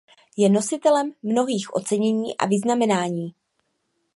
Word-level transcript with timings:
Je 0.37 0.47
nositelem 0.49 1.13
mnohých 1.23 1.73
ocenění 1.73 2.37
a 2.37 2.45
vyznamenání. 2.45 3.35